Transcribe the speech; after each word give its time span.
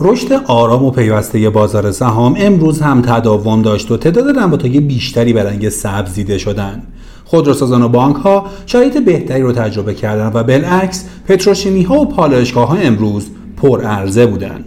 رشد 0.00 0.32
آرام 0.32 0.84
و 0.84 0.90
پیوسته 0.90 1.50
بازار 1.50 1.90
سهام 1.90 2.34
امروز 2.38 2.80
هم 2.80 3.02
تداوم 3.02 3.62
داشت 3.62 3.90
و 3.90 3.96
تعداد 3.96 4.38
نمادهای 4.38 4.80
بیشتری 4.80 5.32
به 5.32 5.44
رنگ 5.44 5.68
سبز 5.68 6.14
دیده 6.14 6.38
شدند. 6.38 6.86
خودروسازان 7.24 7.82
و 7.82 7.88
بانک 7.88 8.16
ها 8.16 8.46
شرایط 8.66 8.98
بهتری 8.98 9.42
رو 9.42 9.52
تجربه 9.52 9.94
کردند 9.94 10.36
و 10.36 10.42
بالعکس 10.42 11.04
پتروشیمی 11.28 11.82
ها 11.82 11.94
و 11.94 12.06
پالایشگاه 12.06 12.68
ها 12.68 12.74
امروز 12.74 13.30
پر 13.56 13.82
عرضه 13.82 14.26
بودند. 14.26 14.64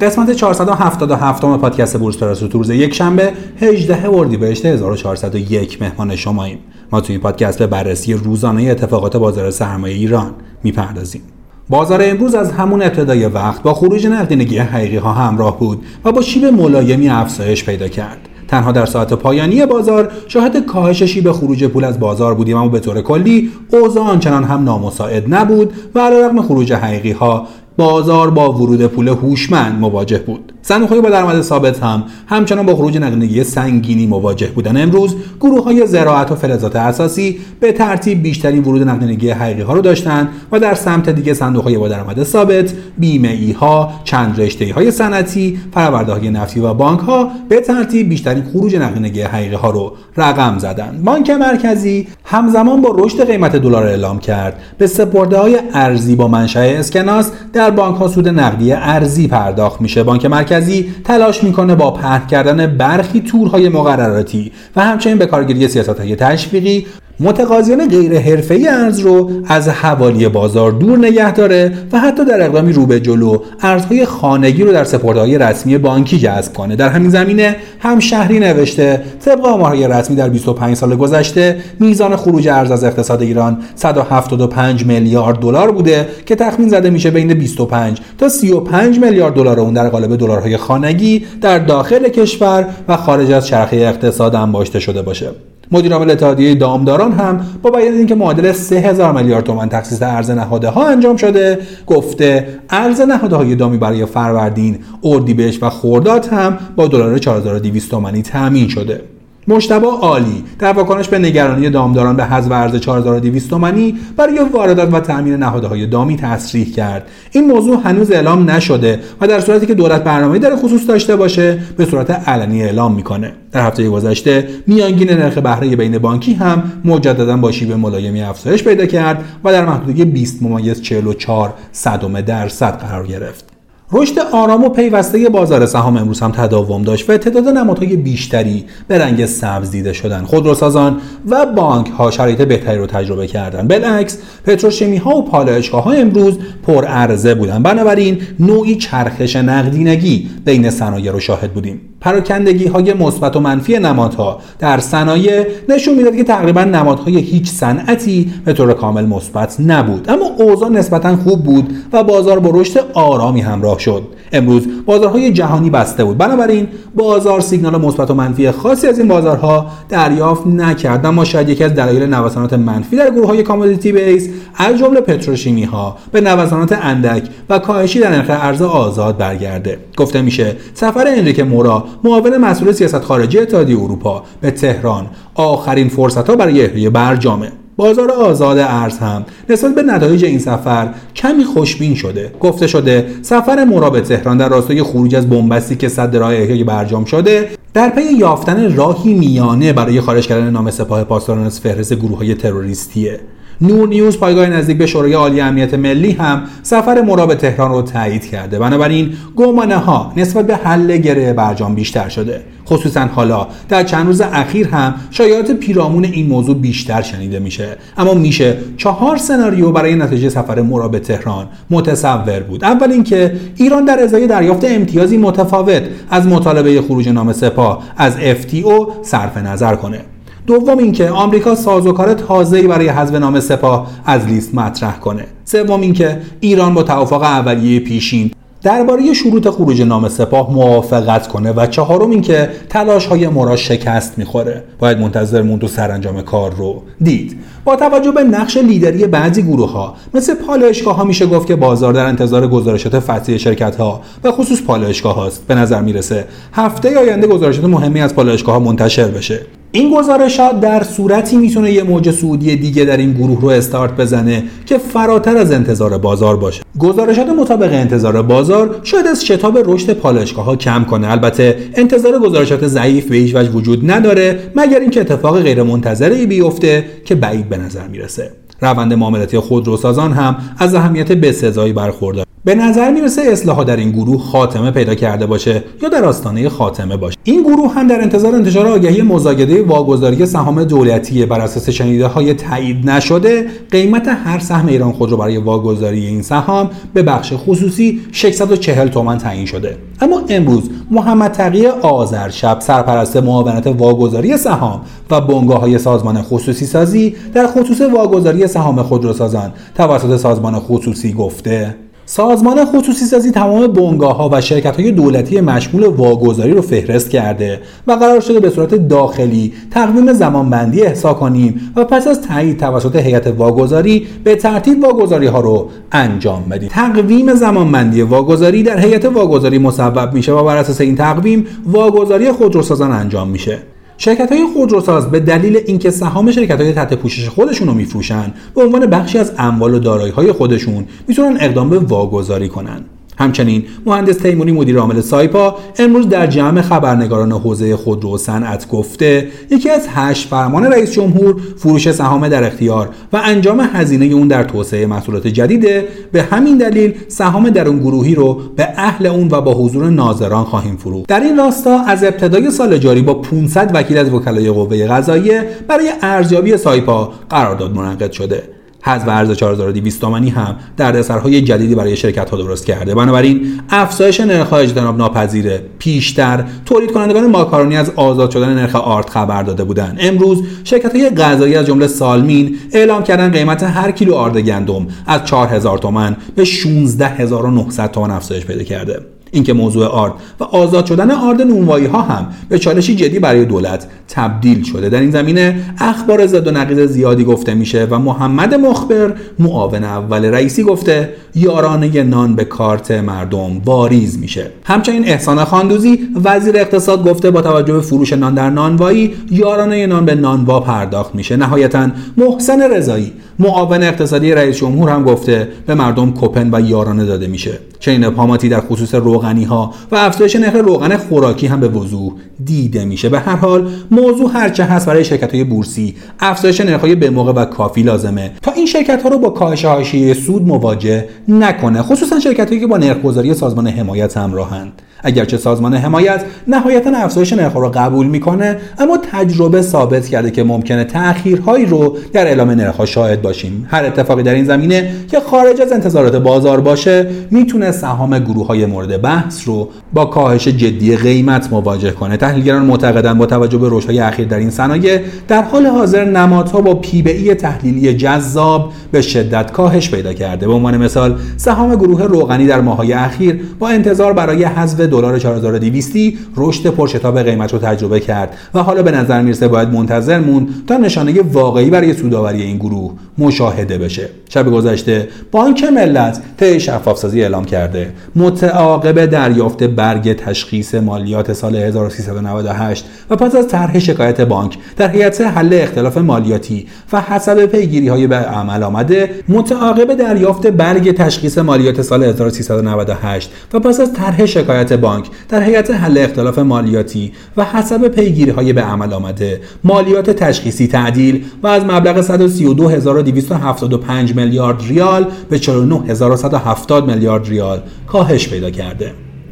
قسمت 0.00 0.32
477 0.32 1.40
پادکست 1.40 1.96
بورس 1.96 2.16
پلاس 2.16 2.38
تو 2.38 2.58
روز 2.58 2.70
یک 2.70 2.94
شنبه 2.94 3.32
18 3.60 4.10
اردیبهشت 4.10 4.66
1401 4.66 5.82
مهمان 5.82 6.16
شماییم 6.16 6.58
ما 6.92 7.00
توی 7.00 7.14
این 7.14 7.22
پادکست 7.22 7.58
به 7.58 7.66
بررسی 7.66 8.14
روزانه 8.14 8.62
اتفاقات 8.62 9.16
بازار 9.16 9.50
سرمایه 9.50 9.94
ایران 9.94 10.34
می‌پردازیم. 10.62 11.22
بازار 11.68 12.00
امروز 12.04 12.34
از 12.34 12.52
همون 12.52 12.82
ابتدای 12.82 13.26
وقت 13.26 13.62
با 13.62 13.74
خروج 13.74 14.06
نقدینگی 14.06 14.58
حقیقی 14.58 14.96
ها 14.96 15.12
همراه 15.12 15.58
بود 15.58 15.82
و 16.04 16.12
با 16.12 16.22
شیب 16.22 16.44
ملایمی 16.44 17.08
افزایش 17.08 17.64
پیدا 17.64 17.88
کرد. 17.88 18.28
تنها 18.48 18.72
در 18.72 18.86
ساعت 18.86 19.12
پایانی 19.14 19.66
بازار 19.66 20.12
شاهد 20.28 20.66
کاهش 20.66 21.02
شیب 21.02 21.32
خروج 21.32 21.64
پول 21.64 21.84
از 21.84 22.00
بازار 22.00 22.34
بودیم 22.34 22.56
اما 22.56 22.68
به 22.68 22.80
طور 22.80 23.00
کلی 23.00 23.50
اوضاع 23.72 24.04
آنچنان 24.04 24.44
هم 24.44 24.64
نامساعد 24.64 25.34
نبود 25.34 25.72
و 25.94 25.98
علیرغم 25.98 26.42
خروج 26.42 26.72
حقیقی 26.72 27.10
ها 27.10 27.46
بازار 27.76 28.30
با 28.30 28.52
ورود 28.52 28.86
پول 28.86 29.08
هوشمند 29.08 29.80
مواجه 29.80 30.18
بود. 30.18 30.52
صندوق 30.62 31.00
با 31.00 31.10
درآمد 31.10 31.42
ثابت 31.42 31.78
هم 31.82 32.04
همچنان 32.26 32.66
با 32.66 32.76
خروج 32.76 32.98
نقدینگی 32.98 33.44
سنگینی 33.44 34.06
مواجه 34.06 34.46
بودن. 34.46 34.82
امروز 34.82 35.16
گروه 35.40 35.64
های 35.64 35.86
زراعت 35.86 36.32
و 36.32 36.34
فلزات 36.34 36.76
اساسی 36.76 37.38
به 37.60 37.72
ترتیب 37.72 38.22
بیشترین 38.22 38.62
ورود 38.62 38.88
نقدینگی 38.88 39.30
حقیقی 39.30 39.62
ها 39.62 39.72
رو 39.72 39.80
داشتند 39.80 40.28
و 40.52 40.60
در 40.60 40.74
سمت 40.74 41.10
دیگه 41.10 41.34
صندوق 41.34 41.64
های 41.64 41.78
با 41.78 41.88
درآمد 41.88 42.22
ثابت 42.22 42.72
بیمه 42.98 43.28
ای 43.28 43.52
ها 43.52 43.92
چند 44.04 44.40
رشته 44.40 44.74
های 44.74 44.90
صنعتی 44.90 45.58
فرآورده 45.74 46.12
های 46.12 46.30
نفتی 46.30 46.60
و 46.60 46.74
بانک 46.74 47.00
ها 47.00 47.30
به 47.48 47.60
ترتیب 47.60 48.08
بیشترین 48.08 48.44
خروج 48.52 48.76
نقدینگی 48.76 49.22
حقیقی 49.22 49.54
ها 49.54 49.70
رو 49.70 49.92
رقم 50.16 50.58
زدند 50.58 51.04
بانک 51.04 51.30
مرکزی 51.30 52.06
همزمان 52.24 52.82
با 52.82 52.94
رشد 52.98 53.26
قیمت 53.26 53.56
دلار 53.56 53.86
اعلام 53.86 54.18
کرد. 54.18 54.60
به 54.78 54.86
سپرده 54.86 55.38
های 55.38 55.58
ارزی 55.74 56.16
با 56.16 56.28
منشأ 56.28 56.60
اسکناس 56.60 57.30
در 57.52 57.70
بانک 57.70 57.96
ها 57.96 58.08
سود 58.08 58.28
نقدی 58.28 58.72
ارزی 58.72 59.28
پرداخت 59.28 59.80
میشه. 59.80 60.02
بانک 60.02 60.26
مرکزی 60.26 60.47
مرکزی 60.48 60.94
تلاش 61.04 61.44
می‌کنه 61.44 61.74
با 61.74 61.90
پهن 61.90 62.26
کردن 62.26 62.66
برخی 62.66 63.20
تورهای 63.20 63.68
مقرراتی 63.68 64.52
و 64.76 64.80
همچنین 64.84 65.18
به 65.18 65.26
کارگیری 65.26 65.68
سیاست 65.68 65.88
های 65.88 66.16
تشویقی 66.16 66.86
متقاضیان 67.20 67.88
غیر 67.88 68.18
حرفه‌ای 68.18 68.68
ارز 68.68 68.98
رو 68.98 69.30
از 69.46 69.68
حوالی 69.68 70.28
بازار 70.28 70.72
دور 70.72 70.98
نگه 70.98 71.32
داره 71.32 71.72
و 71.92 71.98
حتی 71.98 72.24
در 72.24 72.42
اقدامی 72.42 72.72
رو 72.72 72.86
به 72.86 73.00
جلو 73.00 73.38
ارزهای 73.60 74.06
خانگی 74.06 74.62
رو 74.64 74.72
در 74.72 74.84
سپرده‌های 74.84 75.38
رسمی 75.38 75.78
بانکی 75.78 76.18
جذب 76.18 76.52
کنه. 76.52 76.76
در 76.76 76.88
همین 76.88 77.10
زمینه 77.10 77.56
هم 77.80 78.00
شهری 78.00 78.38
نوشته 78.38 79.02
طبق 79.24 79.46
آمارهای 79.46 79.88
رسمی 79.88 80.16
در 80.16 80.28
25 80.28 80.76
سال 80.76 80.96
گذشته 80.96 81.56
میزان 81.80 82.16
خروج 82.16 82.48
ارز 82.48 82.70
از 82.70 82.84
اقتصاد 82.84 83.22
ایران 83.22 83.58
175 83.74 84.86
میلیارد 84.86 85.38
دلار 85.38 85.70
بوده 85.70 86.08
که 86.26 86.34
تخمین 86.34 86.68
زده 86.68 86.90
میشه 86.90 87.10
بین 87.10 87.34
25 87.34 88.00
تا 88.18 88.28
35 88.28 88.98
میلیارد 88.98 89.34
دلار 89.34 89.60
اون 89.60 89.74
در 89.74 89.88
قالب 89.88 90.16
دلارهای 90.16 90.56
خانگی 90.56 91.26
در 91.40 91.58
داخل 91.58 92.08
کشور 92.08 92.66
و 92.88 92.96
خارج 92.96 93.32
از 93.32 93.46
چرخه 93.46 93.76
اقتصاد 93.76 94.34
انباشته 94.34 94.80
شده 94.80 95.02
باشه. 95.02 95.30
مدیر 95.72 95.92
عامل 95.92 96.10
اتحادیه 96.10 96.54
دامداران 96.54 97.12
هم 97.12 97.40
با 97.62 97.70
بیان 97.70 97.92
اینکه 97.92 98.14
معادل 98.14 98.52
3000 98.52 99.12
میلیارد 99.12 99.44
تومان 99.44 99.68
تخصیص 99.68 100.02
ارز 100.02 100.30
نهاده 100.30 100.68
ها 100.68 100.88
انجام 100.88 101.16
شده. 101.16 101.58
گفته 101.86 102.48
ارز 102.70 103.00
نهاده 103.00 103.36
های 103.36 103.54
دامی 103.54 103.78
برای 103.78 104.06
فروردین 104.06 104.78
اردیبهشت 105.04 105.62
و 105.62 105.70
خرداد 105.70 106.26
هم 106.26 106.58
با 106.76 106.86
دلار 106.86 107.18
4200 107.18 107.90
تومانی 107.90 108.22
تامین 108.22 108.68
شده. 108.68 109.17
مشتبه 109.48 109.86
عالی. 109.86 110.44
در 110.58 110.72
واکنش 110.72 111.08
به 111.08 111.18
نگرانی 111.18 111.70
دامداران 111.70 112.16
به 112.16 112.24
حذف 112.24 112.52
ارز 112.52 112.76
4200 112.76 113.50
تومانی 113.50 113.94
برای 114.16 114.38
واردات 114.52 114.94
و 114.94 115.00
تامین 115.00 115.34
نهادهای 115.34 115.86
دامی 115.86 116.16
تصریح 116.16 116.72
کرد. 116.72 117.08
این 117.32 117.46
موضوع 117.46 117.80
هنوز 117.84 118.10
اعلام 118.10 118.50
نشده 118.50 119.00
و 119.20 119.26
در 119.26 119.40
صورتی 119.40 119.66
که 119.66 119.74
دولت 119.74 120.04
برنامه 120.04 120.38
در 120.38 120.56
خصوص 120.56 120.88
داشته 120.88 121.16
باشه 121.16 121.58
به 121.76 121.84
صورت 121.84 122.10
علنی 122.10 122.62
اعلام 122.62 122.94
می‌کنه. 122.94 123.32
در 123.52 123.66
هفته 123.66 123.88
گذشته 123.88 124.48
میانگین 124.66 125.10
نرخ 125.10 125.38
بهره 125.38 125.76
بین 125.76 125.98
بانکی 125.98 126.34
هم 126.34 126.62
مجددا 126.84 127.36
با 127.36 127.52
شیب 127.52 127.72
ملایمی 127.72 128.22
افزایش 128.22 128.64
پیدا 128.64 128.86
کرد 128.86 129.24
و 129.44 129.52
در 129.52 129.66
محدوده 129.66 130.04
20 130.04 130.42
ممیز 130.42 130.82
44 130.82 131.54
صدم 131.72 132.20
درصد 132.20 132.78
قرار 132.80 133.06
گرفت. 133.06 133.47
رشد 133.92 134.18
آرام 134.18 134.64
و 134.64 134.68
پیوسته 134.68 135.28
بازار 135.28 135.66
سهام 135.66 135.96
امروز 135.96 136.20
هم 136.20 136.32
تداوم 136.32 136.82
داشت 136.82 137.10
و 137.10 137.16
تعداد 137.16 137.48
نمادهای 137.48 137.96
بیشتری 137.96 138.64
به 138.88 138.98
رنگ 138.98 139.26
سبز 139.26 139.70
دیده 139.70 139.92
شدن. 139.92 140.24
خودروسازان 140.24 140.96
و 141.28 141.46
بانک 141.46 141.88
ها 141.90 142.10
شرایط 142.10 142.42
بهتری 142.42 142.78
رو 142.78 142.86
تجربه 142.86 143.26
کردن. 143.26 143.68
بالعکس 143.68 144.18
پتروشیمی 144.44 144.96
ها 144.96 145.16
و 145.16 145.22
پالایشگاه 145.22 145.84
ها 145.84 145.92
امروز 145.92 146.38
پر 146.66 146.84
عرضه 146.84 147.34
بودن. 147.34 147.62
بنابراین 147.62 148.22
نوعی 148.40 148.76
چرخش 148.76 149.36
نقدینگی 149.36 150.30
بین 150.44 150.70
صنایع 150.70 151.12
رو 151.12 151.20
شاهد 151.20 151.52
بودیم. 151.52 151.80
پراکندگی 152.00 152.66
های 152.66 152.94
مثبت 152.94 153.36
و 153.36 153.40
منفی 153.40 153.78
نمادها 153.78 154.40
در 154.58 154.78
صنایع 154.78 155.46
نشون 155.68 155.94
می‌داد 155.94 156.16
که 156.16 156.24
تقریبا 156.24 156.64
نمادهای 156.64 157.18
هیچ 157.18 157.50
صنعتی 157.50 158.32
به 158.44 158.52
طور 158.52 158.72
کامل 158.72 159.06
مثبت 159.06 159.56
نبود. 159.60 160.10
اما 160.10 160.26
اوضاع 160.38 160.68
نسبتا 160.70 161.16
خوب 161.16 161.42
بود 161.44 161.76
و 161.92 162.04
بازار 162.04 162.38
با 162.38 162.50
رشد 162.60 162.80
آرامی 162.94 163.40
همراه 163.40 163.77
شد. 163.78 164.02
امروز 164.32 164.66
بازارهای 164.86 165.32
جهانی 165.32 165.70
بسته 165.70 166.04
بود. 166.04 166.18
بنابراین 166.18 166.68
بازار 166.94 167.40
سیگنال 167.40 167.80
مثبت 167.80 168.10
و 168.10 168.14
منفی 168.14 168.50
خاصی 168.50 168.86
از 168.86 168.98
این 168.98 169.08
بازارها 169.08 169.66
دریافت 169.88 170.46
نکرد. 170.46 171.06
اما 171.06 171.24
شاید 171.24 171.48
یکی 171.48 171.64
از 171.64 171.74
دلایل 171.74 172.14
نوسانات 172.14 172.52
منفی 172.52 172.96
در 172.96 173.10
گروه 173.10 173.26
های 173.26 173.42
commodity 173.42 173.92
base 173.92 174.28
از 174.56 174.78
جمله 174.78 175.00
پتروشیمی 175.00 175.64
ها 175.64 175.96
به 176.12 176.20
نوسانات 176.20 176.72
اندک 176.72 177.28
و 177.48 177.58
کاهشی 177.58 178.00
در 178.00 178.10
نرخ 178.10 178.26
ارز 178.28 178.62
آزاد 178.62 179.16
برگرده. 179.16 179.78
گفته 179.96 180.22
میشه 180.22 180.56
سفر 180.74 181.04
انریک 181.06 181.40
مورا 181.40 181.84
معاون 182.04 182.36
مسئول 182.36 182.72
سیاست 182.72 183.04
خارجی 183.04 183.38
اتحادیه 183.38 183.76
اروپا 183.76 184.22
به 184.40 184.50
تهران 184.50 185.06
آخرین 185.34 185.88
فرصت 185.88 186.30
ها 186.30 186.36
برای 186.36 186.66
احیای 186.66 186.90
برجامه. 186.90 187.52
بازار 187.78 188.10
آزاد 188.10 188.58
ارز 188.58 188.98
هم. 188.98 189.24
نسبت 189.48 189.74
به 189.74 189.82
نتایج 189.82 190.24
این 190.24 190.38
سفر 190.38 190.88
کمی 191.14 191.44
خوشبین 191.44 191.94
شده. 191.94 192.32
گفته 192.40 192.66
شده 192.66 193.06
سفر 193.22 193.64
مورا 193.64 194.00
تهران 194.00 194.36
در 194.36 194.48
راستای 194.48 194.82
خروج 194.82 195.14
از 195.14 195.28
بن‌بستی 195.28 195.76
که 195.76 195.88
سد 195.88 196.16
راه 196.16 196.32
احیای 196.32 196.64
برجام 196.64 197.04
شده 197.04 197.48
در 197.74 197.88
پی 197.88 198.02
یافتن 198.02 198.76
راهی 198.76 199.14
میانه 199.14 199.72
برای 199.72 200.00
خارج 200.00 200.26
کردن 200.26 200.50
نام 200.50 200.70
سپاه 200.70 201.04
پاسداران 201.04 201.46
از 201.46 201.60
فهرست 201.60 201.94
گروه 201.94 202.18
های 202.18 202.34
تروریستیه. 202.34 203.20
نور 203.60 203.88
نیوز 203.88 204.18
پایگاه 204.18 204.46
نزدیک 204.46 204.78
به 204.78 204.86
شورای 204.86 205.12
عالی 205.12 205.40
امنیت 205.40 205.74
ملی 205.74 206.10
هم 206.12 206.42
سفر 206.62 207.00
مورا 207.00 207.26
به 207.26 207.34
تهران 207.34 207.70
رو 207.70 207.82
تایید 207.82 208.26
کرده. 208.26 208.58
بنابراین 208.58 209.12
گمانه 209.36 209.76
ها 209.76 210.12
نسبت 210.16 210.46
به 210.46 210.56
حل 210.56 210.96
گره 210.96 211.32
برجام 211.32 211.74
بیشتر 211.74 212.08
شده. 212.08 212.42
خصوصا 212.68 213.00
حالا. 213.00 213.46
در 213.68 213.84
چند 213.84 214.06
روز 214.06 214.20
اخیر 214.20 214.68
هم 214.68 214.94
شایعات 215.10 215.50
پیرامون 215.50 216.04
این 216.04 216.26
موضوع 216.26 216.56
بیشتر 216.56 217.02
شنیده 217.02 217.38
میشه. 217.38 217.76
اما 217.96 218.14
میشه 218.14 218.56
چهار 218.76 219.16
سناریو 219.16 219.70
برای 219.70 219.94
نتیجه 219.94 220.28
سفر 220.28 220.62
مورا 220.62 220.88
به 220.88 220.98
تهران. 220.98 221.46
متصور 221.70 222.40
بود. 222.40 222.64
اول 222.64 222.92
اینکه 222.92 223.32
ایران 223.56 223.84
در 223.84 224.02
ازای 224.02 224.26
دریافت 224.26 224.64
امتیازی 224.64 225.16
متفاوت 225.16 225.82
از 226.10 226.26
مطالبه 226.26 226.82
خروج 226.82 227.08
نام 227.08 227.32
سپاه 227.32 227.82
از 227.96 228.16
FTO 228.16 228.86
صرف 229.02 229.36
نظر 229.36 229.74
کنه. 229.74 230.00
دوم 230.46 230.78
اینکه 230.78 231.10
آمریکا 231.10 231.54
سازوکار 231.54 232.14
تازه‌ای 232.14 232.66
برای 232.66 232.88
حذف 232.88 233.14
نام 233.14 233.40
سپاه 233.40 233.90
از 234.04 234.26
لیست 234.26 234.54
مطرح 234.54 234.98
کنه. 234.98 235.24
سوم 235.44 235.80
اینکه 235.80 236.20
ایران 236.40 236.74
با 236.74 236.82
توافق 236.82 237.22
اولیه 237.22 237.80
پیشین 237.80 238.30
درباره 238.62 239.14
شروط 239.14 239.48
خروج 239.48 239.82
نام 239.82 240.08
سپاه 240.08 240.52
موافقت 240.52 241.28
کنه 241.28 241.52
و 241.52 241.66
چهارم 241.66 242.10
اینکه 242.10 242.50
تلاش 242.68 243.06
های 243.06 243.28
مرا 243.28 243.56
شکست 243.56 244.18
می‌خوره. 244.18 244.64
باید 244.78 244.98
منتظر 244.98 245.42
موند 245.42 245.64
و 245.64 245.68
سرانجام 245.68 246.22
کار 246.22 246.54
رو 246.54 246.82
دید. 247.02 247.38
با 247.64 247.76
توجه 247.76 248.10
به 248.10 248.22
نقش 248.22 248.56
لیدری 248.56 249.06
بعضی 249.06 249.42
گروه 249.42 249.72
ها 249.72 249.94
مثل 250.14 250.34
پالایشگاه 250.34 250.96
ها 250.96 251.04
میشه 251.04 251.26
گفت 251.26 251.46
که 251.46 251.56
بازار 251.56 251.92
در 251.92 252.06
انتظار 252.06 252.48
گزارشات 252.48 253.00
فصلی 253.00 253.38
شرکت 253.38 253.76
ها 253.76 254.00
و 254.24 254.30
خصوص 254.32 254.62
پالایشگاه 254.62 255.14
هاست 255.14 255.46
به 255.46 255.54
نظر 255.54 255.80
می‌رسه 255.80 256.24
هفته 256.52 256.98
آینده 256.98 257.26
گزارشات 257.26 257.64
مهمی 257.64 258.00
از 258.00 258.14
پالایشگاه 258.14 258.54
ها 258.54 258.60
منتشر 258.60 259.08
بشه. 259.08 259.40
این 259.72 259.94
گزارشات 259.98 260.60
در 260.60 260.82
صورتی 260.82 261.36
می‌تونه 261.36 261.72
یه 261.72 261.82
موج 261.82 262.10
سعودی 262.10 262.56
دیگه 262.56 262.84
در 262.84 262.96
این 262.96 263.12
گروه 263.12 263.40
رو 263.40 263.48
استارت 263.48 263.96
بزنه 263.96 264.44
که 264.66 264.78
فراتر 264.78 265.36
از 265.36 265.52
انتظار 265.52 265.98
بازار 265.98 266.36
باشه. 266.36 266.62
گزارشات 266.78 267.28
مطابق 267.28 267.72
انتظار 267.72 268.22
بازار 268.22 268.80
شاید 268.82 269.06
از 269.06 269.24
شتاب 269.24 269.58
رشد 269.64 269.92
پالایشگاه 269.92 270.44
ها 270.44 270.56
کم 270.56 270.84
کنه. 270.84 271.10
البته 271.10 271.56
انتظار 271.74 272.18
گزارشات 272.18 272.66
ضعیف 272.66 273.08
به 273.08 273.16
هیچ 273.16 273.36
وجه 273.36 273.50
وجود 273.50 273.90
نداره 273.90 274.38
مگر 274.56 274.80
اینکه 274.80 275.00
اتفاق 275.00 275.42
غیر 275.42 275.62
منتظره 275.62 276.26
بیفته 276.26 276.84
که 277.04 277.14
بعید 277.14 277.48
به 277.48 277.56
نظر 277.56 277.88
می‌رسه. 277.88 278.30
روند 278.60 278.92
معاملاتی 278.92 279.38
خودروسازان 279.38 280.12
هم 280.12 280.36
از 280.58 280.74
اهمیت 280.74 281.12
بسزایی 281.12 281.72
برخوردار. 281.72 282.24
به 282.44 282.54
نظر 282.54 282.90
می‌رسه 282.90 283.22
اصلاحات 283.22 283.66
در 283.66 283.76
این 283.76 283.90
گروه 283.90 284.22
خاتمه 284.22 284.70
پیدا 284.70 284.94
کرده 284.94 285.26
باشه 285.26 285.64
یا 285.82 285.88
در 285.88 286.04
آستانه 286.04 286.48
خاتمه 286.48 286.96
باشه. 286.96 287.16
این 287.24 287.42
گروه 287.42 287.72
هم 287.74 287.86
در 287.86 288.00
انتظار 288.00 288.34
انتشار 288.34 288.66
آگهی 288.66 289.02
مزایده 289.02 289.62
واگذاری 289.62 290.26
سهام 290.26 290.64
دولتی 290.64 291.26
بر 291.26 291.40
اساس 291.40 291.68
شنیده 291.68 292.06
های 292.06 292.34
تایید 292.34 292.90
نشده 292.90 293.46
قیمت 293.70 294.08
هر 294.08 294.38
سهم 294.38 294.66
ایران 294.66 294.92
خودرو 294.92 295.16
برای 295.16 295.36
واگذاری 295.36 296.06
این 296.06 296.22
سهام 296.22 296.70
به 296.94 297.02
بخش 297.02 297.32
خصوصی 297.36 298.00
640 298.12 298.88
تومان 298.88 299.18
تعیین 299.18 299.46
شده. 299.46 299.76
اما 300.00 300.22
امروز 300.28 300.70
محمد 300.90 301.32
تقی 301.32 301.66
آذر 301.66 302.28
شب 302.28 302.60
سرپرست 302.60 303.16
معاونت 303.16 303.66
واگذاری 303.66 304.36
سهام 304.36 304.80
و 305.10 305.20
بنگاه 305.20 305.60
های 305.60 305.78
سازمان 305.78 306.22
خصوصی 306.22 306.66
سازی 306.66 307.16
در 307.34 307.46
خصوص 307.46 307.80
واگذاری 307.80 308.46
سهام 308.46 308.82
خودروسازان 308.82 309.52
توسط 309.74 310.16
سازمان 310.16 310.58
خصوصی 310.58 311.12
گفته 311.12 311.74
سازمان 312.10 312.64
خصوصی 312.64 313.04
سازی 313.04 313.30
تمام 313.30 313.66
بنگاه 313.66 314.16
ها 314.16 314.28
و 314.32 314.40
شرکت 314.40 314.80
های 314.80 314.90
دولتی 314.90 315.40
مشمول 315.40 315.84
واگذاری 315.86 316.52
رو 316.52 316.62
فهرست 316.62 317.10
کرده 317.10 317.60
و 317.86 317.92
قرار 317.92 318.20
شده 318.20 318.40
به 318.40 318.50
صورت 318.50 318.74
داخلی 318.74 319.52
تقویم 319.70 320.12
زمانبندی 320.12 320.82
احسا 320.82 321.14
کنیم 321.14 321.72
و 321.76 321.84
پس 321.84 322.06
از 322.06 322.20
تایید 322.20 322.60
توسط 322.60 322.96
هیئت 322.96 323.26
واگذاری 323.26 324.06
به 324.24 324.36
ترتیب 324.36 324.84
واگذاری 324.84 325.26
ها 325.26 325.40
رو 325.40 325.68
انجام 325.92 326.44
بدیم. 326.50 326.68
تقویم 326.68 327.34
زمانبندی 327.34 328.02
واگذاری 328.02 328.62
در 328.62 328.80
هیئت 328.80 329.04
واگذاری 329.04 329.58
مصوب 329.58 330.12
میشه 330.12 330.32
و 330.32 330.44
بر 330.44 330.56
اساس 330.56 330.80
این 330.80 330.96
تقویم 330.96 331.46
واگذاری 331.66 332.32
خودروسازان 332.32 332.92
انجام 332.92 333.28
میشه. 333.28 333.58
شرکت 334.00 334.32
های 334.32 334.46
خودروساز 334.54 335.10
به 335.10 335.20
دلیل 335.20 335.56
اینکه 335.66 335.90
سهام 335.90 336.30
شرکت 336.30 336.60
های 336.60 336.72
تحت 336.72 336.94
پوشش 336.94 337.28
خودشون 337.28 337.68
رو 337.68 337.74
میفروشن 337.74 338.32
به 338.54 338.62
عنوان 338.62 338.86
بخشی 338.86 339.18
از 339.18 339.32
اموال 339.38 339.74
و 339.74 339.78
دارایی 339.78 340.12
های 340.12 340.32
خودشون 340.32 340.86
می‌تونن 341.08 341.36
اقدام 341.40 341.70
به 341.70 341.78
واگذاری 341.78 342.48
کنن. 342.48 342.84
همچنین 343.18 343.64
مهندس 343.86 344.16
تیمونی 344.16 344.52
مدیر 344.52 344.78
عامل 344.78 345.00
سایپا 345.00 345.56
امروز 345.78 346.08
در 346.08 346.26
جمع 346.26 346.60
خبرنگاران 346.60 347.32
حوزه 347.32 347.76
خودرو 347.76 348.14
و 348.14 348.18
صنعت 348.18 348.68
گفته 348.68 349.28
یکی 349.50 349.70
از 349.70 349.86
هشت 349.94 350.28
فرمان 350.28 350.64
رئیس 350.64 350.92
جمهور 350.92 351.36
فروش 351.56 351.92
سهام 351.92 352.28
در 352.28 352.44
اختیار 352.44 352.88
و 353.12 353.20
انجام 353.24 353.60
هزینه 353.72 354.04
اون 354.04 354.28
در 354.28 354.44
توسعه 354.44 354.86
محصولات 354.86 355.26
جدیده. 355.26 355.88
به 356.12 356.22
همین 356.22 356.58
دلیل 356.58 356.94
سهام 357.08 357.50
در 357.50 357.68
اون 357.68 357.78
گروهی 357.78 358.14
رو 358.14 358.40
به 358.56 358.68
اهل 358.76 359.06
اون 359.06 359.28
و 359.30 359.40
با 359.40 359.54
حضور 359.54 359.90
ناظران 359.90 360.44
خواهیم 360.44 360.76
فروخت. 360.76 361.08
در 361.08 361.20
این 361.20 361.36
راستا 361.36 361.80
از 361.86 362.04
ابتدای 362.04 362.50
سال 362.50 362.78
جاری 362.78 363.02
با 363.02 363.14
500 363.14 363.70
وکیل 363.74 363.98
از 363.98 364.12
وکلای 364.12 364.50
قوه 364.50 364.86
قضاییه 364.86 365.44
برای 365.68 365.90
ارزیابی 366.02 366.56
سایپا 366.56 367.12
قرارداد 367.30 367.76
منعقد 367.76 368.12
شده. 368.12 368.57
حذف 368.82 369.08
ارز 369.08 369.32
4200 369.32 370.00
تومانی 370.00 370.30
هم 370.30 370.56
دردسرهای 370.76 371.42
جدیدی 371.42 371.74
برای 371.74 371.96
شرکت 371.96 372.30
ها 372.30 372.36
درست 372.36 372.66
کرده. 372.66 372.94
بنابراین 372.94 373.60
افزایش 373.68 374.20
نرخ 374.20 374.52
اجتناب 374.52 374.98
ناپذیره. 374.98 375.62
پیشتر 375.78 376.44
تولید 376.66 376.92
کنندگان 376.92 377.26
ماکارونی 377.26 377.76
از 377.76 377.92
آزاد 377.96 378.30
شدن 378.30 378.54
نرخ 378.54 378.76
آرد 378.76 379.10
خبر 379.10 379.42
داده 379.42 379.64
بودند. 379.64 379.96
امروز 380.00 380.42
شرکت 380.64 380.96
های 380.96 381.10
غذایی 381.10 381.54
از 381.54 381.66
جمله 381.66 381.86
سالمین 381.86 382.56
اعلام 382.72 383.02
کردن 383.02 383.30
قیمت 383.30 383.62
هر 383.62 383.90
کیلو 383.90 384.14
آرد 384.14 384.38
گندم 384.38 384.86
از 385.06 385.24
4000 385.24 385.78
تومان 385.78 386.16
به 386.36 386.44
16900 386.44 387.90
تومان 387.90 388.10
افزایش 388.10 388.44
پیدا 388.44 388.64
کرده. 388.64 389.00
اینکه 389.30 389.52
موضوع 389.52 389.86
آرد 389.86 390.12
و 390.40 390.44
آزاد 390.44 390.86
شدن 390.86 391.10
آرد 391.10 391.42
نونوایی 391.42 391.86
ها 391.86 392.02
هم 392.02 392.26
به 392.48 392.58
چالشی 392.58 392.96
جدی 392.96 393.18
برای 393.18 393.44
دولت 393.44 393.86
تبدیل 394.08 394.62
شده. 394.62 394.88
در 394.88 395.00
این 395.00 395.10
زمینه 395.10 395.74
اخبار 395.78 396.26
زد 396.26 396.46
و 396.46 396.50
نقیض 396.50 396.78
زیادی 396.78 397.24
گفته 397.24 397.54
میشه 397.54 397.86
و 397.90 397.98
محمد 397.98 398.54
مخبر 398.54 399.14
معاون 399.38 399.84
اول 399.84 400.24
رئیسی 400.24 400.62
گفته 400.62 401.12
یارانه 401.34 402.02
نان 402.02 402.36
به 402.36 402.44
کارت 402.44 402.90
مردم 402.90 403.60
واریز 403.64 404.18
میشه. 404.18 404.46
همچنین 404.64 405.08
احسان 405.08 405.44
خاندوزی 405.44 406.08
وزیر 406.24 406.56
اقتصاد 406.56 407.08
گفته 407.08 407.30
با 407.30 407.42
توجه 407.42 407.72
به 407.72 407.80
فروش 407.80 408.12
نان 408.12 408.34
در 408.34 408.50
نانوایی 408.50 409.14
یارانه 409.30 409.86
نان 409.86 410.04
به 410.04 410.14
نانوا 410.14 410.60
پرداخت 410.60 411.14
میشه. 411.14 411.36
نهایتا 411.36 411.88
محسن 412.16 412.70
رضایی 412.72 413.12
معاون 413.38 413.82
اقتصادی 413.82 414.32
رئیس 414.32 414.56
جمهور 414.56 414.90
هم 414.90 415.04
گفته 415.04 415.48
به 415.66 415.74
مردم 415.74 416.12
کوپن 416.12 416.50
و 416.52 416.60
یارانه 416.60 417.04
داده 417.04 417.26
میشه. 417.26 417.58
چنین 417.80 418.04
ابهاماتی 418.04 418.48
در 418.48 418.60
خصوص 418.60 418.94
روغنی 419.18 419.44
ها 419.44 419.74
و 419.90 419.96
افزایش 419.96 420.36
نرخ 420.36 420.54
روغن 420.54 420.96
خوراکی 420.96 421.46
هم 421.46 421.60
به 421.60 421.68
وضوح 421.68 422.12
دیده 422.44 422.84
میشه. 422.84 423.08
به 423.08 423.18
هر 423.18 423.36
حال 423.36 423.70
موضوع 423.90 424.30
هرچه 424.32 424.64
هست 424.64 424.86
برای 424.86 425.04
شرکت 425.04 425.34
های 425.34 425.44
بورسی 425.44 425.94
افزایش 426.20 426.60
نرخ 426.60 426.84
به 426.84 427.10
موقع 427.10 427.32
و 427.32 427.44
کافی 427.44 427.82
لازمه. 427.82 428.30
تا 428.42 428.52
این 428.52 428.66
شرکت 428.66 429.02
ها 429.02 429.08
رو 429.08 429.18
با 429.18 429.30
کاهش 429.30 429.64
حاشیه 429.64 430.14
سود 430.14 430.42
مواجه 430.42 431.08
نکنه 431.28 431.82
خصوصا 431.82 432.20
شرکت 432.20 432.48
هایی 432.48 432.60
که 432.60 432.66
با 432.66 432.76
نرخگذاری 432.76 433.34
سازمان 433.34 433.66
حمایت 433.66 434.16
همراهند. 434.16 434.82
اگرچه 435.02 435.36
سازمان 435.36 435.74
حمایت 435.74 436.24
نهایتا 436.48 436.90
افزایش 436.90 437.32
نرخ 437.32 437.52
رو 437.52 437.70
قبول 437.74 438.06
می‌کنه 438.06 438.56
اما 438.78 438.98
تجربه 439.12 439.62
ثابت 439.62 440.08
کرده 440.08 440.30
که 440.30 440.42
ممکنه 440.42 440.84
تأخیرهایی 440.84 441.66
رو 441.66 441.96
در 442.12 442.26
اعلام 442.26 442.50
نرخ 442.50 442.84
شاهد 442.84 443.22
باشیم. 443.22 443.66
هر 443.70 443.84
اتفاقی 443.84 444.22
در 444.22 444.34
این 444.34 444.44
زمینه 444.44 444.92
که 445.10 445.20
خارج 445.20 445.60
از 445.60 445.72
انتظارات 445.72 446.16
بازار 446.16 446.60
باشه 446.60 447.10
می‌تونه 447.30 447.72
سهام 447.72 448.18
گروه 448.18 448.46
های 448.46 448.66
مورد 448.66 449.02
بحث 449.08 449.48
رو 449.48 449.68
با 449.92 450.04
کاهش 450.04 450.48
جدی 450.48 450.96
قیمت 450.96 451.52
مواجه 451.52 451.90
کنه. 451.90 452.16
تحلیلگران 452.16 452.62
معتقدند 452.62 453.18
با 453.18 453.26
توجه 453.26 453.58
به 453.58 453.68
رشدهای 453.70 453.98
اخیر 453.98 454.28
در 454.28 454.38
این 454.38 454.50
صنایع 454.50 455.00
در 455.28 455.42
حال 455.42 455.66
حاضر 455.66 456.04
نمادها 456.04 456.60
با 456.60 456.74
پیبعی 456.74 457.34
تحلیلی 457.34 457.94
جذاب 457.94 458.72
به 458.92 459.02
شدت 459.02 459.52
کاهش 459.52 459.90
پیدا 459.90 460.12
کرده. 460.12 460.46
به 460.46 460.52
عنوان 460.52 460.76
مثال 460.76 461.18
سهام 461.36 461.74
گروه 461.74 462.02
روغنی 462.02 462.46
در 462.46 462.60
ماههای 462.60 462.92
اخیر 462.92 463.40
با 463.58 463.68
انتظار 463.68 464.12
برای 464.12 464.44
حذف 464.44 464.80
دلار 464.80 465.18
4200 465.18 465.96
رشد 466.36 466.66
پرشتاب 466.66 467.22
قیمت 467.22 467.52
رو 467.52 467.58
تجربه 467.58 468.00
کرد 468.00 468.34
و 468.54 468.62
حالا 468.62 468.82
به 468.82 468.90
نظر 468.90 469.22
می‌رسه 469.22 469.48
باید 469.48 469.68
منتظر 469.68 470.18
موند 470.18 470.48
تا 470.66 470.76
نشانه 470.76 471.20
واقعی 471.32 471.70
برای 471.70 471.94
سودآوری 471.94 472.42
این 472.42 472.56
گروه 472.56 472.92
مشاهده 473.18 473.78
بشه. 473.78 474.08
شب 474.28 474.50
گذشته 474.50 475.08
بانک 475.30 475.64
ملت 475.64 476.22
طی 476.36 476.60
شفافسازی 476.60 477.22
اعلام 477.22 477.44
کرده. 477.44 477.92
متعاقب 478.16 478.97
دریافت 479.06 479.62
برگ 479.62 480.12
تشخیص 480.12 480.74
مالیات 480.74 481.32
سال 481.32 481.56
1398 481.56 482.84
و 483.10 483.16
پس 483.16 483.34
از 483.34 483.48
طرح 483.48 483.78
شکایت 483.78 484.20
بانک 484.20 484.58
در 484.76 484.90
هیئت 484.90 485.20
حل 485.20 485.50
اختلاف 485.52 485.98
مالیاتی 485.98 486.66
و 486.92 487.00
حسب 487.00 487.46
پیگیری 487.46 487.88
های 487.88 488.06
به 488.06 488.16
عمل 488.16 488.62
آمده 488.62 489.10
متعاقب 489.28 489.94
دریافت 489.94 490.46
برگ 490.46 490.92
تشخیص 490.92 491.38
مالیات 491.38 491.82
سال 491.82 492.04
1398 492.04 493.30
و 493.52 493.60
پس 493.60 493.80
از 493.80 493.92
طرح 493.92 494.26
شکایت 494.26 494.72
بانک 494.72 495.06
در 495.28 495.42
هیئت 495.42 495.70
حل 495.70 495.98
اختلاف 495.98 496.38
مالیاتی 496.38 497.12
و 497.36 497.44
حسب 497.44 497.88
پیگیری 497.88 498.30
های 498.30 498.52
به 498.52 498.62
عمل 498.62 498.92
آمده. 498.92 499.40
مالیات 499.64 500.10
تشخیصی 500.10 500.66
تعدیل 500.66 501.24
و 501.42 501.46
از 501.46 501.64
مبلغ 501.64 502.00
132275 502.00 504.16
میلیارد 504.16 504.62
ریال 504.68 505.06
به 505.30 505.38
49170 505.38 506.86
میلیارد 506.86 507.28
ریال 507.28 507.62
کاهش 507.86 508.28
پیدا 508.28 508.50
کرده. 508.50 508.87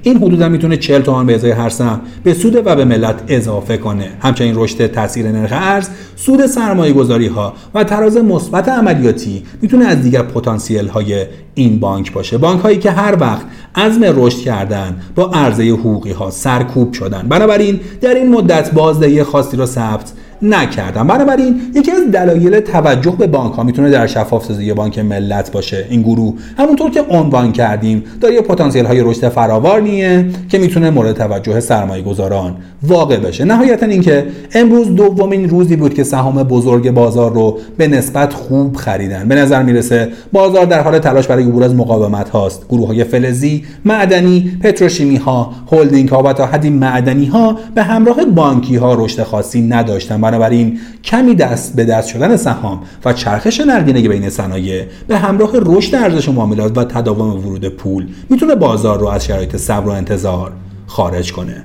این 0.07 0.17
حدود 0.17 0.43
هم 0.43 0.51
می‌تونه 0.51 0.77
40 0.77 1.03
تومان 1.03 1.27
به 1.27 1.35
ازای 1.35 1.51
هر 1.51 1.69
سهم 1.69 2.01
به 2.25 2.35
سود 2.35 2.67
و 2.67 2.77
به 2.77 2.85
ملت 2.85 3.23
اضافه 3.29 3.77
کنه. 3.77 4.09
همچنین 4.21 4.53
رشد 4.57 4.87
تاثیر 4.87 5.33
نرخ 5.33 5.53
ارز 5.53 5.89
سود 6.17 6.47
سرمایه 6.47 6.93
گذاری 6.93 7.27
ها 7.27 7.53
و 7.75 7.85
تراز 7.85 8.17
مثبت 8.17 8.69
عملیاتی 8.69 9.43
می‌تونه 9.63 9.85
از 9.85 10.03
دیگر 10.03 10.23
پتانسیل 10.23 10.89
های 10.89 11.27
این 11.55 11.81
بانک 11.81 12.13
باشه. 12.13 12.39
بانک 12.39 12.61
هایی 12.61 12.79
که 12.79 12.91
هر 12.91 13.17
وقت 13.21 13.47
عزم 13.75 14.01
رشد 14.05 14.39
کردن 14.39 14.97
با 15.15 15.31
عرضه 15.31 15.71
حقوقی 15.71 16.13
ها 16.13 16.31
سرکوب 16.31 16.93
شدن. 16.93 17.27
بنابراین 17.29 17.81
در 18.01 18.15
این 18.15 18.31
مدت 18.31 18.73
بازدهی 18.73 19.23
خاصی 19.23 19.57
را 19.57 19.67
ثبت 19.67 20.13
نکردم. 20.43 21.07
بنابراین 21.07 21.61
یکی 21.75 21.91
از 21.91 22.11
دلایل 22.13 22.61
توجه 22.61 23.17
به 23.19 23.27
بانک 23.27 23.55
ها 23.55 23.63
می‌تونه 23.63 23.91
در 23.91 24.07
شفاف 24.07 24.45
سازی 24.45 24.73
بانک 24.73 24.99
ملت 24.99 25.53
باشه. 25.53 25.87
این 25.91 26.03
گروه 26.03 26.35
همونطور 26.59 26.91
که 26.91 27.03
عنوان 27.11 27.53
کردیم 27.53 28.05
داره 28.21 28.41
پتانسیل 28.41 28.85
های 28.85 29.01
رشد 29.01 29.29
فراوانیه 29.29 30.27
که 30.49 30.59
می‌تونه 30.59 30.91
مورد 30.91 31.17
توجه 31.17 31.61
سرمایه 31.61 32.03
گذاران 32.03 32.57
واقع 32.83 33.17
بشه. 33.17 33.45
نهایتا 33.45 33.87
اینکه 33.87 34.27
امروز 34.55 34.95
دومین 34.95 35.49
روزی 35.49 35.77
بود 35.77 35.95
که 35.95 36.05
سهام 36.05 36.43
بزرگ 36.43 36.91
بازار 36.91 37.33
رو 37.33 37.59
به 37.77 37.89
نسبت 37.89 38.33
خوب 38.33 38.77
خریدن. 38.77 39.29
به 39.29 39.35
نظر 39.35 39.63
می‌رسه 39.63 40.09
بازار 40.33 40.65
در 40.65 40.83
حال 40.83 40.99
تلاش 40.99 41.27
برای 41.27 41.45
عبور 41.45 41.65
از 41.65 41.75
مقاومت 41.75 42.29
هاست. 42.29 42.67
گروه 42.69 42.87
های 42.87 43.05
فلزی 43.05 43.65
معدنی 43.85 44.59
پتروشیمی 44.63 45.17
ها 45.17 45.53
هلدینگ 45.73 46.09
ها 46.09 46.23
و 46.23 46.33
تا 46.33 46.47
حدی 46.47 46.71
معدنی 46.71 47.27
ها 47.27 47.59
به 47.75 47.83
همراه 47.83 48.25
بانکی 48.25 48.77
ها 48.77 48.95
رشد 48.95 49.23
خاصی 49.23 49.63
نداشتن. 49.63 50.21
بنابراین 50.27 50.81
کمی 51.05 51.35
دست 51.35 51.77
به 51.77 51.85
دست 51.85 52.09
شدن 52.09 52.37
سهام 52.37 52.83
و 53.05 53.13
چرخش 53.13 53.61
نقدینگی 53.61 54.09
بین 54.09 54.31
صنایع 54.31 54.85
به 55.09 55.19
همراه 55.19 55.51
رشد 55.55 55.95
ارزش 55.95 56.29
معاملات 56.29 56.79
و 56.79 56.85
تداوم 56.85 57.31
ورود 57.31 57.69
پول 57.69 58.09
می‌تونه 58.31 58.55
بازار 58.55 58.99
رو 58.99 59.07
از 59.07 59.25
شرایط 59.25 59.57
صبر 59.57 59.89
و 59.89 59.91
انتظار 59.91 60.53
خارج 60.87 61.33
کنه. 61.33 61.65